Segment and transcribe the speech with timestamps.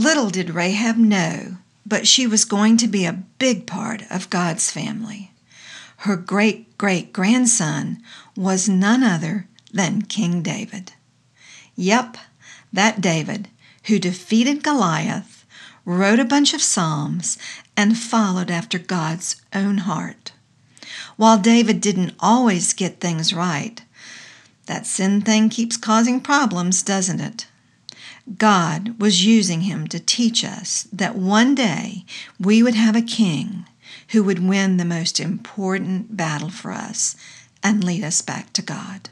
[0.00, 4.70] Little did Rahab know, but she was going to be a big part of God's
[4.70, 5.32] family.
[5.98, 8.02] Her great great grandson
[8.34, 10.92] was none other than King David.
[11.76, 12.16] Yep,
[12.72, 13.48] that David
[13.84, 15.44] who defeated Goliath,
[15.84, 17.36] wrote a bunch of Psalms,
[17.76, 20.32] and followed after God's own heart.
[21.16, 23.82] While David didn't always get things right,
[24.64, 27.46] that sin thing keeps causing problems, doesn't it?
[28.36, 32.04] God was using him to teach us that one day
[32.38, 33.66] we would have a king
[34.08, 37.16] who would win the most important battle for us
[37.62, 39.10] and lead us back to God.